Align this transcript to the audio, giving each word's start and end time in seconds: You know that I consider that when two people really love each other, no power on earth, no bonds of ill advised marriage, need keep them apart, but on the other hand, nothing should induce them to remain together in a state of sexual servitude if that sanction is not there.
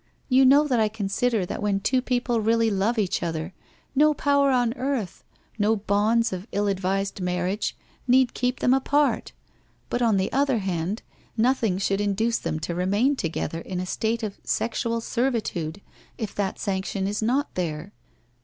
You 0.29 0.45
know 0.47 0.67
that 0.67 0.79
I 0.79 0.87
consider 0.87 1.45
that 1.45 1.61
when 1.61 1.79
two 1.79 2.01
people 2.01 2.41
really 2.41 2.71
love 2.71 2.97
each 2.97 3.21
other, 3.21 3.53
no 3.93 4.15
power 4.15 4.49
on 4.49 4.73
earth, 4.73 5.23
no 5.59 5.75
bonds 5.75 6.33
of 6.33 6.47
ill 6.51 6.65
advised 6.67 7.21
marriage, 7.21 7.77
need 8.07 8.33
keep 8.33 8.61
them 8.61 8.73
apart, 8.73 9.31
but 9.91 10.01
on 10.01 10.17
the 10.17 10.31
other 10.31 10.57
hand, 10.57 11.03
nothing 11.37 11.77
should 11.77 12.01
induce 12.01 12.39
them 12.39 12.59
to 12.61 12.73
remain 12.73 13.15
together 13.15 13.59
in 13.59 13.79
a 13.79 13.85
state 13.85 14.23
of 14.23 14.39
sexual 14.43 15.01
servitude 15.01 15.81
if 16.17 16.33
that 16.33 16.57
sanction 16.57 17.05
is 17.05 17.21
not 17.21 17.53
there. 17.53 17.93